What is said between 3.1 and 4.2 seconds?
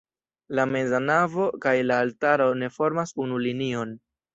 unu linion.